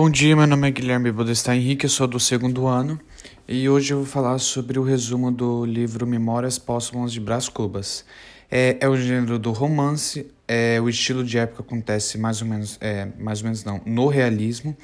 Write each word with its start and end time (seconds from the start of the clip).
Bom 0.00 0.08
dia, 0.08 0.36
meu 0.36 0.46
nome 0.46 0.68
é 0.68 0.70
Guilherme 0.70 1.10
Bodestar 1.10 1.56
Henrique, 1.56 1.86
eu 1.86 1.90
sou 1.90 2.06
do 2.06 2.20
segundo 2.20 2.68
ano 2.68 3.00
e 3.48 3.68
hoje 3.68 3.92
eu 3.92 3.96
vou 3.96 4.06
falar 4.06 4.38
sobre 4.38 4.78
o 4.78 4.82
resumo 4.84 5.28
do 5.32 5.64
livro 5.64 6.06
Memórias 6.06 6.56
Póstumas 6.56 7.10
de 7.10 7.18
Brás 7.18 7.48
Cubas. 7.48 8.04
É, 8.48 8.76
é 8.78 8.88
o 8.88 8.96
gênero 8.96 9.40
do 9.40 9.50
romance, 9.50 10.30
é, 10.46 10.80
o 10.80 10.88
estilo 10.88 11.24
de 11.24 11.36
época 11.36 11.62
acontece 11.62 12.16
mais 12.16 12.40
ou 12.40 12.46
menos, 12.46 12.78
é, 12.80 13.08
mais 13.18 13.40
ou 13.40 13.46
menos 13.46 13.64
não, 13.64 13.80
no 13.84 14.06
realismo, 14.06 14.76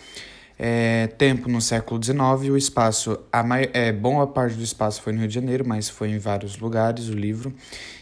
é, 0.58 1.06
tempo 1.16 1.48
no 1.48 1.60
século 1.60 2.02
XIX, 2.02 2.50
o 2.50 2.56
espaço, 2.56 3.16
a 3.32 3.44
mai, 3.44 3.70
é, 3.72 3.92
boa 3.92 4.26
parte 4.26 4.56
do 4.56 4.64
espaço 4.64 5.00
foi 5.00 5.12
no 5.12 5.20
Rio 5.20 5.28
de 5.28 5.34
Janeiro, 5.34 5.64
mas 5.64 5.88
foi 5.88 6.10
em 6.10 6.18
vários 6.18 6.58
lugares 6.58 7.08
o 7.08 7.14
livro, 7.14 7.54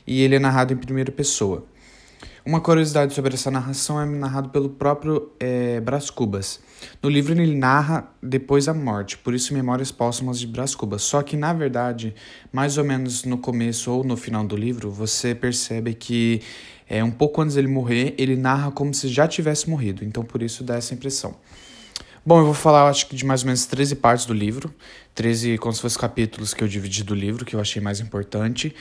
e 0.07 0.23
ele 0.23 0.37
é 0.37 0.39
narrado 0.39 0.73
em 0.73 0.79
primeira 0.79 1.13
pessoa. 1.13 1.67
Uma 2.45 2.61
curiosidade 2.61 3.15
sobre 3.15 3.35
essa 3.35 3.53
narração 3.53 4.01
é 4.01 4.05
narrado 4.05 4.49
pelo 4.49 4.69
próprio 4.69 5.31
é, 5.39 5.79
Brás 5.79 6.11
Cubas. 6.11 6.59
No 7.01 7.09
livro 7.09 7.33
ele 7.33 7.55
narra 7.55 8.09
depois 8.21 8.65
da 8.65 8.75
morte, 8.75 9.17
por 9.17 9.33
isso 9.33 9.55
Memórias 9.55 9.93
Póstumas 9.93 10.41
de 10.41 10.49
Brás 10.49 10.75
Cubas. 10.75 11.03
Só 11.03 11.23
que, 11.23 11.37
na 11.37 11.53
verdade, 11.53 12.13
mais 12.53 12.79
ou 12.79 12.85
menos 12.85 13.23
no 13.23 13.39
começo 13.39 13.93
ou 13.93 14.03
no 14.03 14.17
final 14.17 14.45
do 14.45 14.57
livro, 14.57 14.91
você 14.91 15.37
percebe 15.37 15.95
que 15.95 16.43
é, 16.89 17.05
um 17.05 17.13
pouco 17.13 17.41
antes 17.41 17.55
dele 17.55 17.69
morrer, 17.69 18.13
ele 18.19 18.35
narra 18.35 18.73
como 18.73 18.93
se 18.93 19.07
já 19.07 19.29
tivesse 19.29 19.71
morrido. 19.71 20.05
Então, 20.05 20.25
por 20.25 20.43
isso 20.43 20.65
dá 20.65 20.75
essa 20.75 20.93
impressão. 20.95 21.37
Bom, 22.25 22.39
eu 22.39 22.45
vou 22.45 22.55
falar, 22.55 22.89
acho 22.89 23.09
que 23.09 23.17
de 23.17 23.27
mais 23.27 23.43
ou 23.43 23.47
menos 23.47 23.67
13 23.67 23.97
partes 23.97 24.27
do 24.27 24.33
livro, 24.33 24.73
13 25.13 25.59
como 25.59 25.73
se 25.73 25.81
fossem 25.81 25.99
capítulos 25.99 26.55
que 26.55 26.63
eu 26.63 26.69
dividi 26.69 27.03
do 27.03 27.17
livro, 27.17 27.45
que 27.45 27.57
eu 27.57 27.61
achei 27.61 27.83
mais 27.83 27.99
importante. 27.99 28.73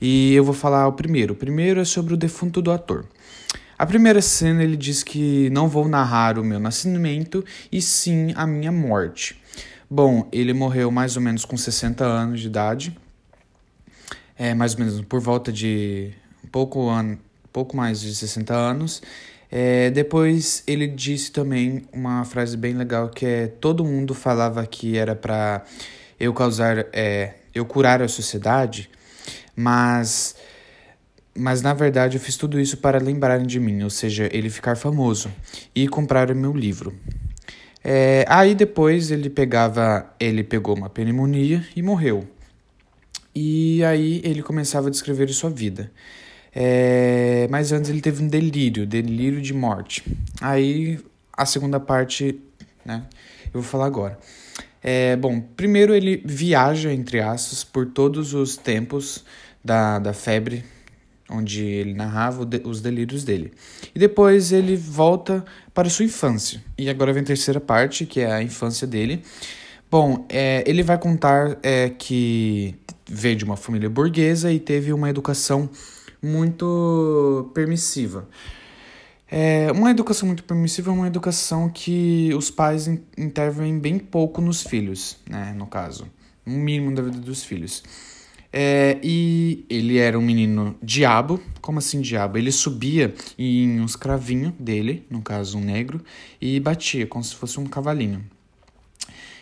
E 0.00 0.34
eu 0.34 0.42
vou 0.42 0.52
falar 0.52 0.88
o 0.88 0.92
primeiro. 0.92 1.32
O 1.32 1.36
primeiro 1.36 1.80
é 1.80 1.84
sobre 1.84 2.12
o 2.14 2.16
defunto 2.16 2.60
do 2.60 2.72
ator. 2.72 3.04
A 3.78 3.86
primeira 3.86 4.20
cena 4.20 4.64
ele 4.64 4.76
diz 4.76 5.04
que 5.04 5.48
não 5.50 5.68
vou 5.68 5.88
narrar 5.88 6.40
o 6.40 6.44
meu 6.44 6.58
nascimento 6.58 7.44
e 7.70 7.80
sim 7.80 8.32
a 8.34 8.44
minha 8.44 8.72
morte. 8.72 9.40
Bom, 9.88 10.28
ele 10.32 10.52
morreu 10.52 10.90
mais 10.90 11.14
ou 11.14 11.22
menos 11.22 11.44
com 11.44 11.56
60 11.56 12.04
anos 12.04 12.40
de 12.40 12.48
idade, 12.48 12.98
é, 14.36 14.54
mais 14.54 14.74
ou 14.74 14.80
menos 14.80 15.00
por 15.02 15.20
volta 15.20 15.52
de 15.52 16.12
um 16.44 16.48
pouco, 16.48 16.90
an 16.90 17.16
pouco 17.52 17.76
mais 17.76 18.00
de 18.00 18.12
60 18.12 18.52
anos. 18.52 19.00
É, 19.50 19.90
depois 19.90 20.62
ele 20.66 20.86
disse 20.86 21.32
também 21.32 21.82
uma 21.92 22.24
frase 22.24 22.56
bem 22.56 22.74
legal 22.74 23.08
que 23.08 23.24
é 23.24 23.46
todo 23.46 23.84
mundo 23.84 24.12
falava 24.12 24.66
que 24.66 24.98
era 24.98 25.16
para 25.16 25.64
eu 26.20 26.34
causar, 26.34 26.86
é, 26.92 27.34
eu 27.54 27.64
curar 27.64 28.02
a 28.02 28.08
sociedade, 28.08 28.90
mas 29.56 30.36
mas 31.34 31.62
na 31.62 31.72
verdade 31.72 32.16
eu 32.16 32.20
fiz 32.20 32.36
tudo 32.36 32.60
isso 32.60 32.78
para 32.78 32.98
lembrarem 32.98 33.46
de 33.46 33.60
mim, 33.60 33.82
ou 33.84 33.90
seja, 33.90 34.28
ele 34.32 34.50
ficar 34.50 34.76
famoso 34.76 35.30
e 35.74 35.86
comprar 35.86 36.34
meu 36.34 36.52
livro. 36.52 36.92
É, 37.82 38.24
aí 38.28 38.54
depois 38.56 39.12
ele 39.12 39.30
pegava, 39.30 40.12
ele 40.18 40.42
pegou 40.42 40.76
uma 40.76 40.90
pneumonia 40.90 41.64
e 41.76 41.82
morreu. 41.82 42.26
E 43.32 43.84
aí 43.84 44.20
ele 44.24 44.42
começava 44.42 44.88
a 44.88 44.90
descrever 44.90 45.28
sua 45.28 45.48
vida. 45.48 45.92
É, 46.60 47.46
mas 47.52 47.70
antes 47.70 47.88
ele 47.88 48.00
teve 48.00 48.20
um 48.20 48.26
delírio, 48.26 48.84
delírio 48.84 49.40
de 49.40 49.54
morte. 49.54 50.02
Aí 50.40 50.98
a 51.32 51.46
segunda 51.46 51.78
parte, 51.78 52.36
né? 52.84 53.04
Eu 53.54 53.60
vou 53.60 53.62
falar 53.62 53.86
agora. 53.86 54.18
É, 54.82 55.14
bom, 55.14 55.40
primeiro 55.40 55.94
ele 55.94 56.20
viaja, 56.24 56.92
entre 56.92 57.20
aspas, 57.20 57.62
por 57.62 57.86
todos 57.86 58.34
os 58.34 58.56
tempos 58.56 59.24
da, 59.64 60.00
da 60.00 60.12
febre, 60.12 60.64
onde 61.30 61.62
ele 61.62 61.94
narrava 61.94 62.44
os 62.64 62.80
delírios 62.80 63.22
dele. 63.22 63.52
E 63.94 63.98
depois 64.00 64.50
ele 64.50 64.74
volta 64.74 65.44
para 65.72 65.88
sua 65.88 66.06
infância. 66.06 66.60
E 66.76 66.90
agora 66.90 67.12
vem 67.12 67.22
a 67.22 67.26
terceira 67.26 67.60
parte, 67.60 68.04
que 68.04 68.18
é 68.18 68.32
a 68.32 68.42
infância 68.42 68.84
dele. 68.84 69.22
Bom, 69.88 70.26
é, 70.28 70.64
ele 70.66 70.82
vai 70.82 70.98
contar 70.98 71.56
é, 71.62 71.88
que 71.88 72.74
veio 73.08 73.36
de 73.36 73.44
uma 73.44 73.56
família 73.56 73.88
burguesa 73.88 74.52
e 74.52 74.58
teve 74.58 74.92
uma 74.92 75.08
educação 75.08 75.70
muito 76.22 77.50
permissiva. 77.54 78.28
É, 79.30 79.70
uma 79.72 79.90
educação 79.90 80.26
muito 80.26 80.42
permissiva 80.42 80.90
é 80.90 80.94
uma 80.94 81.06
educação 81.06 81.68
que 81.68 82.32
os 82.34 82.50
pais 82.50 82.88
intervêm 83.16 83.78
bem 83.78 83.98
pouco 83.98 84.40
nos 84.40 84.62
filhos, 84.62 85.18
né, 85.28 85.52
no 85.56 85.66
caso, 85.66 86.06
no 86.46 86.56
mínimo 86.56 86.94
da 86.94 87.02
vida 87.02 87.18
dos 87.18 87.44
filhos. 87.44 87.82
É, 88.50 88.98
e 89.02 89.66
ele 89.68 89.98
era 89.98 90.18
um 90.18 90.22
menino 90.22 90.74
diabo. 90.82 91.40
Como 91.60 91.78
assim 91.78 92.00
diabo? 92.00 92.38
Ele 92.38 92.50
subia 92.50 93.14
em 93.38 93.78
um 93.80 93.84
escravinho 93.84 94.54
dele, 94.58 95.06
no 95.10 95.20
caso 95.20 95.58
um 95.58 95.60
negro, 95.60 96.02
e 96.40 96.58
batia 96.58 97.06
como 97.06 97.22
se 97.22 97.34
fosse 97.34 97.60
um 97.60 97.66
cavalinho. 97.66 98.24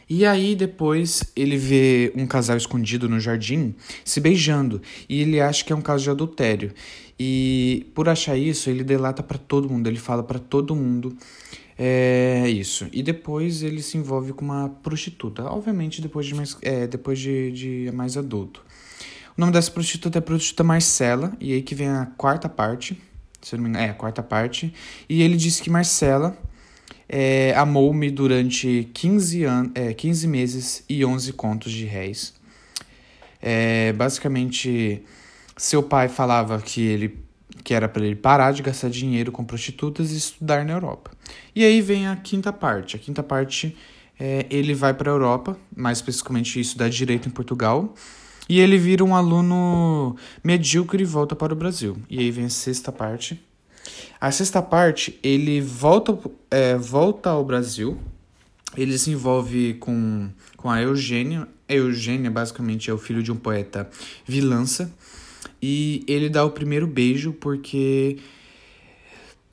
E 0.08 0.24
aí 0.24 0.54
depois 0.54 1.24
ele 1.34 1.56
vê 1.56 2.12
um 2.14 2.26
casal 2.26 2.56
escondido 2.56 3.08
no 3.08 3.18
jardim 3.18 3.74
se 4.04 4.20
beijando 4.20 4.80
e 5.08 5.20
ele 5.20 5.40
acha 5.40 5.64
que 5.64 5.72
é 5.72 5.76
um 5.76 5.80
caso 5.80 6.04
de 6.04 6.10
adultério. 6.10 6.72
E 7.18 7.86
por 7.94 8.08
achar 8.08 8.36
isso, 8.36 8.70
ele 8.70 8.84
delata 8.84 9.22
para 9.22 9.38
todo 9.38 9.68
mundo, 9.68 9.86
ele 9.88 9.98
fala 9.98 10.22
para 10.22 10.38
todo 10.38 10.76
mundo 10.76 11.16
é 11.78 12.48
isso. 12.48 12.88
E 12.92 13.02
depois 13.02 13.62
ele 13.62 13.82
se 13.82 13.98
envolve 13.98 14.32
com 14.32 14.44
uma 14.44 14.68
prostituta, 14.68 15.44
obviamente 15.44 16.00
depois 16.00 16.26
de 16.26 16.34
mais, 16.34 16.56
é, 16.62 16.86
depois 16.86 17.18
de, 17.18 17.52
de 17.52 17.92
mais 17.92 18.16
adulto. 18.16 18.64
O 19.36 19.40
nome 19.40 19.52
dessa 19.52 19.70
prostituta 19.70 20.18
é 20.18 20.20
prostituta 20.20 20.64
Marcela, 20.64 21.36
e 21.38 21.52
aí 21.52 21.62
que 21.62 21.74
vem 21.74 21.88
a 21.88 22.06
quarta 22.16 22.48
parte, 22.48 22.98
se 23.42 23.54
não 23.54 23.64
me 23.64 23.68
engano, 23.68 23.84
é 23.84 23.90
a 23.90 23.94
quarta 23.94 24.22
parte. 24.22 24.72
E 25.08 25.20
ele 25.22 25.36
disse 25.36 25.62
que 25.62 25.68
Marcela 25.68 26.36
é, 27.08 27.54
amou-me 27.56 28.10
durante 28.10 28.88
15, 28.92 29.44
an 29.44 29.70
é, 29.74 29.92
15 29.92 30.26
meses 30.26 30.84
e 30.88 31.04
11 31.04 31.32
contos 31.32 31.72
de 31.72 31.84
réis. 31.84 32.34
É, 33.40 33.92
basicamente, 33.92 35.02
seu 35.56 35.82
pai 35.82 36.08
falava 36.08 36.60
que 36.60 36.82
ele 36.82 37.26
que 37.62 37.74
era 37.74 37.88
para 37.88 38.04
ele 38.04 38.14
parar 38.14 38.52
de 38.52 38.62
gastar 38.62 38.88
dinheiro 38.88 39.32
com 39.32 39.44
prostitutas 39.44 40.12
e 40.12 40.16
estudar 40.16 40.64
na 40.64 40.72
Europa. 40.72 41.10
E 41.52 41.64
aí 41.64 41.80
vem 41.80 42.06
a 42.06 42.14
quinta 42.14 42.52
parte. 42.52 42.94
A 42.94 42.98
quinta 42.98 43.24
parte 43.24 43.76
é, 44.20 44.46
ele 44.48 44.72
vai 44.72 44.94
para 44.94 45.10
a 45.10 45.14
Europa, 45.14 45.58
mais 45.74 45.98
especificamente 45.98 46.60
estudar 46.60 46.88
direito 46.88 47.28
em 47.28 47.30
Portugal, 47.32 47.92
e 48.48 48.60
ele 48.60 48.78
vira 48.78 49.04
um 49.04 49.16
aluno 49.16 50.16
medíocre 50.44 51.02
e 51.02 51.06
volta 51.06 51.34
para 51.34 51.52
o 51.52 51.56
Brasil. 51.56 51.96
E 52.08 52.20
aí 52.20 52.30
vem 52.30 52.44
a 52.44 52.50
sexta 52.50 52.92
parte, 52.92 53.44
a 54.20 54.30
sexta 54.30 54.62
parte, 54.62 55.18
ele 55.22 55.60
volta, 55.60 56.18
é, 56.50 56.76
volta 56.76 57.30
ao 57.30 57.44
Brasil, 57.44 57.98
ele 58.76 58.98
se 58.98 59.10
envolve 59.10 59.74
com, 59.74 60.28
com 60.56 60.70
a 60.70 60.80
Eugênia. 60.80 61.48
A 61.68 61.74
Eugênia, 61.74 62.30
basicamente, 62.30 62.90
é 62.90 62.94
o 62.94 62.98
filho 62.98 63.22
de 63.22 63.32
um 63.32 63.36
poeta 63.36 63.88
Vilança. 64.26 64.92
E 65.60 66.04
ele 66.06 66.28
dá 66.28 66.44
o 66.44 66.50
primeiro 66.50 66.86
beijo 66.86 67.32
porque. 67.32 68.18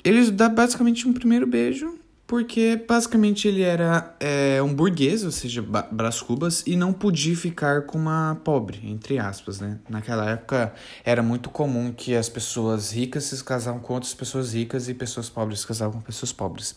Ele 0.03 0.29
dá 0.31 0.49
basicamente 0.49 1.07
um 1.07 1.13
primeiro 1.13 1.47
beijo 1.47 1.97
porque 2.33 2.83
basicamente 2.87 3.47
ele 3.47 3.61
era 3.61 4.15
é, 4.19 4.59
um 4.59 4.73
burguês, 4.73 5.23
ou 5.23 5.29
seja, 5.29 5.63
Brás 5.91 6.19
Cubas, 6.19 6.63
e 6.65 6.75
não 6.75 6.91
podia 6.91 7.35
ficar 7.37 7.83
com 7.83 7.95
uma 7.95 8.41
pobre, 8.43 8.81
entre 8.85 9.19
aspas, 9.19 9.59
né? 9.59 9.77
Naquela 9.87 10.27
época 10.27 10.73
era 11.05 11.21
muito 11.21 11.51
comum 11.51 11.93
que 11.95 12.15
as 12.15 12.29
pessoas 12.29 12.91
ricas 12.91 13.25
se 13.25 13.43
casavam 13.43 13.79
com 13.79 13.93
outras 13.93 14.15
pessoas 14.15 14.55
ricas 14.55 14.89
e 14.89 14.95
pessoas 14.95 15.29
pobres 15.29 15.59
se 15.59 15.67
casavam 15.67 15.99
com 15.99 16.01
pessoas 16.01 16.33
pobres. 16.33 16.73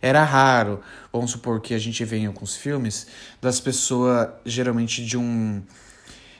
Era 0.00 0.22
raro, 0.22 0.80
vamos 1.12 1.32
supor 1.32 1.60
que 1.60 1.74
a 1.74 1.78
gente 1.80 2.04
vê 2.04 2.18
em 2.18 2.26
alguns 2.26 2.54
filmes, 2.54 3.08
das 3.42 3.58
pessoas 3.58 4.28
geralmente 4.46 5.04
de 5.04 5.18
um 5.18 5.60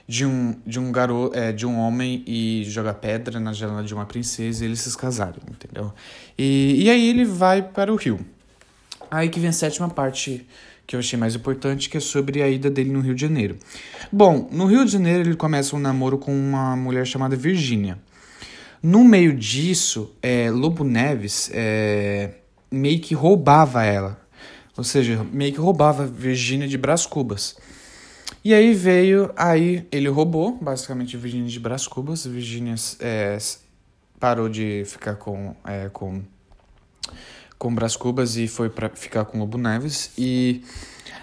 de 0.07 0.25
um, 0.25 0.55
de 0.65 0.79
um 0.79 0.93
garoto, 0.93 1.37
é, 1.37 1.51
de 1.51 1.65
um 1.65 1.77
homem 1.77 2.23
e 2.25 2.63
jogar 2.63 2.93
pedra 2.93 3.37
na 3.37 3.51
janela 3.51 3.83
de 3.83 3.93
uma 3.93 4.05
princesa 4.05 4.63
e 4.63 4.67
eles 4.69 4.79
se 4.79 4.97
casaram, 4.97 5.41
entendeu? 5.49 5.93
E, 6.37 6.85
e 6.85 6.89
aí 6.89 7.09
ele 7.09 7.25
vai 7.25 7.61
para 7.61 7.91
o 7.91 7.97
rio. 7.97 8.25
Aí 9.11 9.27
que 9.27 9.41
vem 9.41 9.49
a 9.49 9.53
sétima 9.53 9.89
parte 9.89 10.47
que 10.87 10.95
eu 10.95 10.99
achei 10.99 11.19
mais 11.19 11.35
importante, 11.35 11.89
que 11.89 11.97
é 11.97 11.99
sobre 11.99 12.41
a 12.41 12.49
ida 12.49 12.69
dele 12.69 12.91
no 12.91 13.01
Rio 13.01 13.13
de 13.13 13.21
Janeiro. 13.21 13.57
Bom, 14.11 14.47
no 14.51 14.65
Rio 14.65 14.85
de 14.85 14.91
Janeiro 14.91 15.21
ele 15.29 15.35
começa 15.35 15.75
um 15.75 15.79
namoro 15.79 16.17
com 16.17 16.33
uma 16.33 16.75
mulher 16.77 17.05
chamada 17.05 17.35
Virgínia. 17.35 17.99
No 18.81 19.03
meio 19.03 19.33
disso, 19.33 20.15
é, 20.21 20.49
Lobo 20.49 20.83
Neves 20.83 21.51
é, 21.53 22.31
meio 22.71 22.99
que 23.01 23.13
roubava 23.13 23.83
ela. 23.83 24.19
Ou 24.77 24.83
seja, 24.83 25.23
meio 25.31 25.53
que 25.53 25.59
roubava 25.59 26.07
Virgínia 26.07 26.67
de 26.67 26.77
Brás 26.77 27.05
Cubas. 27.05 27.57
E 28.43 28.53
aí 28.53 28.73
veio, 28.73 29.31
aí 29.35 29.85
ele 29.91 30.07
roubou 30.07 30.57
basicamente 30.59 31.17
Virgínia 31.17 31.49
de 31.49 31.59
Brás 31.59 31.85
Cubas. 31.85 32.25
Virgínia 32.25 32.75
é, 33.01 33.37
parou 34.19 34.49
de 34.49 34.83
ficar 34.85 35.15
com, 35.15 35.55
é, 35.65 35.89
com 35.89 36.23
com 37.61 37.75
Brás 37.75 37.95
Cubas 37.95 38.37
e 38.37 38.47
foi 38.47 38.71
para 38.71 38.89
ficar 38.89 39.23
com 39.23 39.37
Lobo 39.37 39.55
Neves. 39.55 40.09
E 40.17 40.63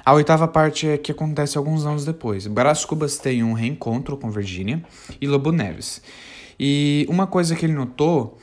a 0.04 0.14
oitava 0.14 0.46
parte 0.46 0.86
é 0.86 0.96
que 0.96 1.10
acontece 1.10 1.58
alguns 1.58 1.84
anos 1.84 2.04
depois. 2.04 2.46
Brás 2.46 2.84
Cubas 2.84 3.18
tem 3.18 3.42
um 3.42 3.54
reencontro 3.54 4.16
com 4.16 4.30
Virgínia 4.30 4.80
e 5.20 5.26
Lobo 5.26 5.50
Neves. 5.50 6.00
E 6.56 7.04
uma 7.08 7.26
coisa 7.26 7.56
que 7.56 7.66
ele 7.66 7.72
notou 7.72 8.38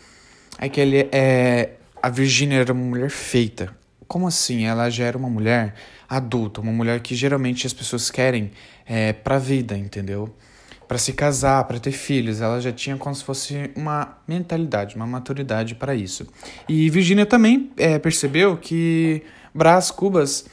é 0.59 0.67
que 0.67 0.81
ele 0.81 1.07
é 1.09 1.75
a 2.03 2.09
Virgínia 2.09 2.57
era 2.57 2.73
uma 2.73 2.83
mulher 2.83 3.09
feita, 3.09 3.73
como 4.09 4.27
assim? 4.27 4.65
Ela 4.65 4.89
já 4.89 5.05
era 5.05 5.17
uma 5.17 5.29
mulher 5.29 5.73
adulta, 6.07 6.59
uma 6.59 6.73
mulher 6.73 6.99
que 6.99 7.15
geralmente 7.15 7.65
as 7.65 7.71
pessoas 7.71 8.11
querem 8.11 8.51
é, 8.85 9.13
pra 9.13 9.39
vida, 9.39 9.77
entendeu? 9.77 10.35
Para 10.87 10.97
se 10.97 11.13
casar, 11.13 11.63
para 11.63 11.79
ter 11.79 11.91
filhos. 11.91 12.41
Ela 12.41 12.59
já 12.61 12.71
tinha 12.71 12.95
como 12.97 13.15
se 13.15 13.23
fosse 13.23 13.71
uma 13.75 14.17
mentalidade, 14.27 14.95
uma 14.95 15.07
maturidade 15.07 15.75
para 15.75 15.95
isso. 15.95 16.27
E 16.69 16.89
Virginia 16.89 17.25
também 17.25 17.71
é, 17.77 17.97
percebeu 17.97 18.57
que 18.57 19.23
Brás 19.53 19.89
Cubas 19.91 20.45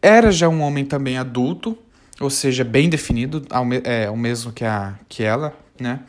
era 0.00 0.32
já 0.32 0.48
um 0.48 0.60
homem 0.60 0.84
também 0.84 1.16
adulto, 1.16 1.78
ou 2.20 2.30
seja, 2.30 2.64
bem 2.64 2.88
definido, 2.88 3.44
ao, 3.50 3.64
é, 3.84 4.10
o 4.10 4.16
mesmo 4.16 4.52
que, 4.52 4.64
a, 4.64 4.98
que 5.08 5.22
ela, 5.22 5.56
né? 5.78 6.00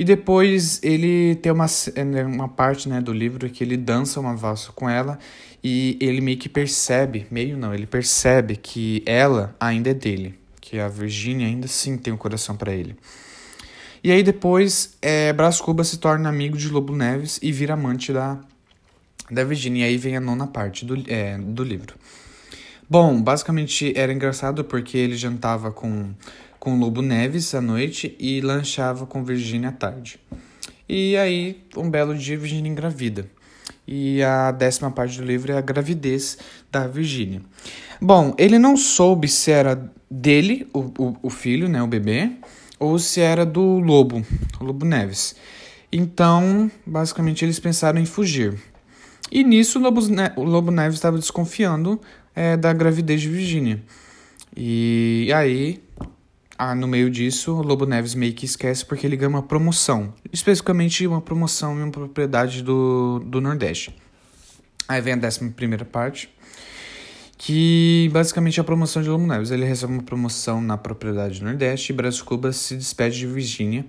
E 0.00 0.04
depois 0.04 0.80
ele 0.82 1.34
tem 1.36 1.52
uma, 1.52 1.66
é, 1.94 2.24
uma 2.24 2.48
parte 2.48 2.88
né, 2.88 3.02
do 3.02 3.12
livro 3.12 3.50
que 3.50 3.62
ele 3.62 3.76
dança 3.76 4.18
uma 4.18 4.34
valsa 4.34 4.72
com 4.72 4.88
ela 4.88 5.18
e 5.62 5.98
ele 6.00 6.22
meio 6.22 6.38
que 6.38 6.48
percebe, 6.48 7.26
meio 7.30 7.54
não, 7.58 7.74
ele 7.74 7.86
percebe 7.86 8.56
que 8.56 9.02
ela 9.04 9.54
ainda 9.60 9.90
é 9.90 9.94
dele, 9.94 10.39
que 10.70 10.78
a 10.78 10.86
Virginia 10.86 11.48
ainda 11.48 11.66
sim 11.66 11.98
tem 11.98 12.12
um 12.12 12.16
coração 12.16 12.56
para 12.56 12.72
ele. 12.72 12.96
E 14.04 14.12
aí 14.12 14.22
depois 14.22 14.96
é, 15.02 15.32
Brás 15.32 15.60
Cuba 15.60 15.82
se 15.82 15.98
torna 15.98 16.28
amigo 16.28 16.56
de 16.56 16.68
Lobo 16.68 16.94
Neves 16.94 17.40
e 17.42 17.50
vira 17.50 17.74
amante 17.74 18.12
da, 18.12 18.38
da 19.28 19.42
Virginia. 19.42 19.86
E 19.86 19.88
aí 19.88 19.96
vem 19.96 20.16
a 20.16 20.20
nona 20.20 20.46
parte 20.46 20.84
do, 20.84 20.94
é, 21.08 21.36
do 21.36 21.64
livro. 21.64 21.96
Bom, 22.88 23.20
basicamente 23.20 23.92
era 23.96 24.12
engraçado 24.12 24.62
porque 24.62 24.96
ele 24.96 25.16
jantava 25.16 25.72
com, 25.72 26.14
com 26.60 26.78
Lobo 26.78 27.02
Neves 27.02 27.52
à 27.52 27.60
noite 27.60 28.14
e 28.20 28.40
lanchava 28.40 29.06
com 29.06 29.24
Virginia 29.24 29.70
à 29.70 29.72
tarde. 29.72 30.20
E 30.92 31.16
aí, 31.16 31.62
um 31.76 31.88
belo 31.88 32.18
dia, 32.18 32.36
Virginia 32.36 32.68
engravida. 32.68 33.30
E 33.86 34.20
a 34.24 34.50
décima 34.50 34.90
parte 34.90 35.18
do 35.18 35.24
livro 35.24 35.52
é 35.52 35.56
a 35.56 35.60
gravidez 35.60 36.36
da 36.68 36.88
Virginia. 36.88 37.40
Bom, 38.00 38.34
ele 38.36 38.58
não 38.58 38.76
soube 38.76 39.28
se 39.28 39.52
era 39.52 39.88
dele, 40.10 40.68
o, 40.74 40.80
o, 40.98 41.16
o 41.22 41.30
filho, 41.30 41.68
né, 41.68 41.80
o 41.80 41.86
bebê, 41.86 42.32
ou 42.76 42.98
se 42.98 43.20
era 43.20 43.46
do 43.46 43.78
lobo, 43.78 44.26
o 44.60 44.64
Lobo 44.64 44.84
Neves. 44.84 45.36
Então, 45.92 46.68
basicamente, 46.84 47.44
eles 47.44 47.60
pensaram 47.60 48.00
em 48.00 48.06
fugir. 48.06 48.58
E 49.30 49.44
nisso 49.44 49.78
o 49.78 49.82
Lobo, 49.82 50.00
o 50.34 50.42
Lobo 50.42 50.72
Neves 50.72 50.96
estava 50.96 51.18
desconfiando 51.18 52.00
é, 52.34 52.56
da 52.56 52.72
gravidez 52.72 53.20
de 53.20 53.28
Virginia. 53.28 53.80
E 54.56 55.30
aí, 55.32 55.80
ah, 56.62 56.74
no 56.74 56.86
meio 56.86 57.08
disso, 57.08 57.54
o 57.54 57.62
Lobo 57.62 57.86
Neves 57.86 58.14
meio 58.14 58.34
que 58.34 58.44
esquece 58.44 58.84
porque 58.84 59.06
ele 59.06 59.16
ganha 59.16 59.30
uma 59.30 59.42
promoção. 59.42 60.12
Especificamente 60.30 61.06
uma 61.06 61.22
promoção 61.22 61.74
em 61.78 61.84
uma 61.84 61.90
propriedade 61.90 62.62
do, 62.62 63.18
do 63.24 63.40
Nordeste. 63.40 63.96
Aí 64.86 65.00
vem 65.00 65.14
a 65.14 65.16
décima 65.16 65.50
primeira 65.52 65.86
parte, 65.86 66.28
que 67.38 68.10
basicamente 68.12 68.60
é 68.60 68.60
a 68.60 68.64
promoção 68.64 69.00
de 69.00 69.08
Lobo 69.08 69.26
Neves. 69.26 69.50
Ele 69.50 69.64
recebe 69.64 69.94
uma 69.94 70.02
promoção 70.02 70.60
na 70.60 70.76
propriedade 70.76 71.38
do 71.38 71.46
Nordeste 71.46 71.94
e 71.94 71.96
Brasil 71.96 72.26
Cuba 72.26 72.52
se 72.52 72.76
despede 72.76 73.20
de 73.20 73.26
Virginia. 73.26 73.86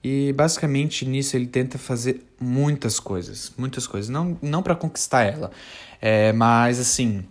E 0.00 0.32
basicamente 0.32 1.04
nisso 1.04 1.36
ele 1.36 1.48
tenta 1.48 1.76
fazer 1.76 2.24
muitas 2.40 3.00
coisas, 3.00 3.52
muitas 3.58 3.84
coisas. 3.84 4.08
Não, 4.08 4.38
não 4.40 4.62
para 4.62 4.76
conquistar 4.76 5.24
ela, 5.24 5.50
é, 6.00 6.32
mas 6.32 6.78
assim, 6.78 7.24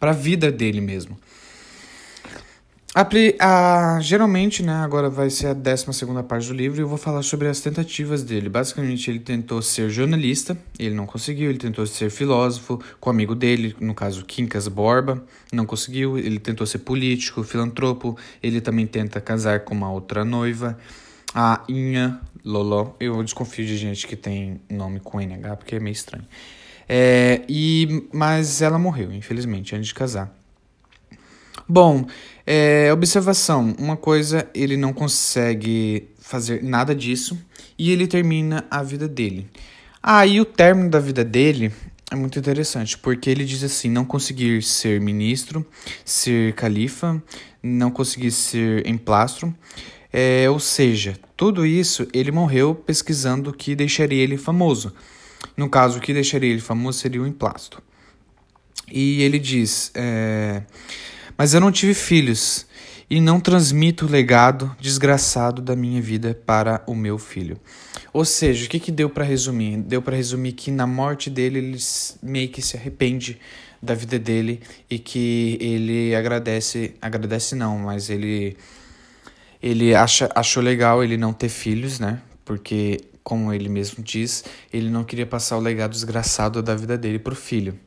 para 0.00 0.10
a 0.10 0.14
vida 0.14 0.50
dele 0.50 0.80
mesmo. 0.80 1.16
A, 2.92 3.06
a, 3.38 4.00
geralmente, 4.00 4.64
né, 4.64 4.72
agora 4.72 5.08
vai 5.08 5.30
ser 5.30 5.46
a 5.46 5.52
12 5.52 5.86
parte 6.26 6.48
do 6.48 6.54
livro 6.54 6.80
e 6.80 6.82
eu 6.82 6.88
vou 6.88 6.98
falar 6.98 7.22
sobre 7.22 7.46
as 7.46 7.60
tentativas 7.60 8.24
dele. 8.24 8.48
Basicamente, 8.48 9.08
ele 9.08 9.20
tentou 9.20 9.62
ser 9.62 9.88
jornalista, 9.90 10.58
ele 10.76 10.96
não 10.96 11.06
conseguiu. 11.06 11.50
Ele 11.50 11.58
tentou 11.58 11.86
ser 11.86 12.10
filósofo 12.10 12.82
com 12.98 13.08
o 13.08 13.12
amigo 13.12 13.36
dele, 13.36 13.76
no 13.78 13.94
caso 13.94 14.24
Quincas 14.24 14.66
Borba, 14.66 15.24
não 15.52 15.64
conseguiu. 15.64 16.18
Ele 16.18 16.40
tentou 16.40 16.66
ser 16.66 16.78
político, 16.78 17.44
filantropo. 17.44 18.16
Ele 18.42 18.60
também 18.60 18.88
tenta 18.88 19.20
casar 19.20 19.60
com 19.60 19.72
uma 19.72 19.92
outra 19.92 20.24
noiva, 20.24 20.76
a 21.32 21.62
Inha 21.68 22.20
Loló. 22.44 22.94
Eu 22.98 23.22
desconfio 23.22 23.64
de 23.64 23.76
gente 23.76 24.04
que 24.04 24.16
tem 24.16 24.60
nome 24.68 24.98
com 24.98 25.20
NH 25.20 25.56
porque 25.58 25.76
é 25.76 25.80
meio 25.80 25.94
estranho. 25.94 26.26
É, 26.88 27.42
e, 27.48 28.08
mas 28.12 28.60
ela 28.60 28.80
morreu, 28.80 29.12
infelizmente, 29.12 29.76
antes 29.76 29.86
de 29.86 29.94
casar. 29.94 30.39
Bom, 31.72 32.04
é, 32.44 32.92
observação: 32.92 33.76
uma 33.78 33.96
coisa, 33.96 34.50
ele 34.52 34.76
não 34.76 34.92
consegue 34.92 36.08
fazer 36.18 36.64
nada 36.64 36.92
disso 36.92 37.38
e 37.78 37.92
ele 37.92 38.08
termina 38.08 38.66
a 38.68 38.82
vida 38.82 39.06
dele. 39.06 39.46
Aí 40.02 40.36
ah, 40.36 40.42
o 40.42 40.44
término 40.44 40.90
da 40.90 40.98
vida 40.98 41.24
dele 41.24 41.72
é 42.10 42.16
muito 42.16 42.36
interessante, 42.40 42.98
porque 42.98 43.30
ele 43.30 43.44
diz 43.44 43.62
assim: 43.62 43.88
não 43.88 44.04
conseguir 44.04 44.64
ser 44.64 45.00
ministro, 45.00 45.64
ser 46.04 46.52
califa, 46.54 47.22
não 47.62 47.92
conseguir 47.92 48.32
ser 48.32 48.84
emplastro. 48.84 49.54
É, 50.12 50.50
ou 50.50 50.58
seja, 50.58 51.16
tudo 51.36 51.64
isso 51.64 52.08
ele 52.12 52.32
morreu 52.32 52.74
pesquisando 52.74 53.50
o 53.50 53.52
que 53.52 53.76
deixaria 53.76 54.20
ele 54.20 54.36
famoso. 54.36 54.92
No 55.56 55.68
caso, 55.68 55.98
o 55.98 56.00
que 56.00 56.12
deixaria 56.12 56.50
ele 56.50 56.60
famoso 56.60 56.98
seria 56.98 57.22
o 57.22 57.28
emplasto. 57.28 57.80
E 58.90 59.22
ele 59.22 59.38
diz: 59.38 59.92
é, 59.94 60.64
Mas 61.40 61.54
eu 61.54 61.60
não 61.62 61.72
tive 61.72 61.94
filhos 61.94 62.66
e 63.08 63.18
não 63.18 63.40
transmito 63.40 64.04
o 64.04 64.10
legado 64.10 64.76
desgraçado 64.78 65.62
da 65.62 65.74
minha 65.74 65.98
vida 65.98 66.38
para 66.44 66.82
o 66.86 66.94
meu 66.94 67.16
filho. 67.16 67.58
Ou 68.12 68.26
seja, 68.26 68.66
o 68.66 68.68
que, 68.68 68.78
que 68.78 68.92
deu 68.92 69.08
para 69.08 69.24
resumir? 69.24 69.78
Deu 69.78 70.02
para 70.02 70.14
resumir 70.14 70.52
que 70.52 70.70
na 70.70 70.86
morte 70.86 71.30
dele 71.30 71.58
ele 71.58 71.78
meio 72.22 72.50
que 72.50 72.60
se 72.60 72.76
arrepende 72.76 73.40
da 73.80 73.94
vida 73.94 74.18
dele 74.18 74.60
e 74.90 74.98
que 74.98 75.56
ele 75.62 76.14
agradece, 76.14 76.94
agradece 77.00 77.54
não, 77.54 77.78
mas 77.78 78.10
ele 78.10 78.54
ele 79.62 79.94
acha, 79.94 80.28
achou 80.34 80.62
legal 80.62 81.02
ele 81.02 81.16
não 81.16 81.32
ter 81.32 81.48
filhos, 81.48 81.98
né? 81.98 82.20
Porque 82.44 83.00
como 83.24 83.50
ele 83.50 83.70
mesmo 83.70 84.04
diz, 84.04 84.44
ele 84.70 84.90
não 84.90 85.04
queria 85.04 85.24
passar 85.24 85.56
o 85.56 85.60
legado 85.60 85.92
desgraçado 85.92 86.62
da 86.62 86.74
vida 86.74 86.98
dele 86.98 87.18
para 87.18 87.32
o 87.32 87.36
filho. 87.36 87.80